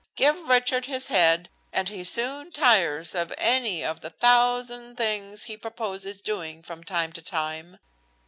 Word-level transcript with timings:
Give 0.15 0.49
Richard 0.49 0.85
his 0.87 1.09
head 1.09 1.47
and 1.71 1.87
he 1.87 2.03
soon 2.03 2.51
tires 2.51 3.13
of 3.13 3.31
any 3.37 3.83
of 3.85 4.01
the 4.01 4.09
thousand 4.09 4.95
things 4.95 5.43
he 5.43 5.55
proposes 5.55 6.21
doing 6.21 6.63
from 6.63 6.83
time 6.83 7.13
to 7.13 7.21
time. 7.21 7.77